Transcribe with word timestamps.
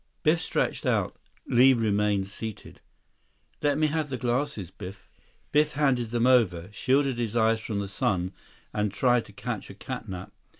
Biff 0.23 0.41
stretched 0.41 0.87
out. 0.87 1.15
Li 1.45 1.75
remained 1.75 2.27
seated. 2.27 2.81
"Let 3.61 3.77
me 3.77 3.85
have 3.85 4.09
the 4.09 4.17
glasses. 4.17 4.71
Biff." 4.71 5.07
Biff 5.51 5.73
handed 5.73 6.09
them 6.09 6.25
over, 6.25 6.69
shielded 6.71 7.19
his 7.19 7.35
eyes 7.35 7.59
from 7.59 7.77
the 7.77 7.87
sun, 7.87 8.33
and 8.73 8.91
tried 8.91 9.25
to 9.25 9.31
catch 9.31 9.69
a 9.69 9.75
catnap. 9.75 10.31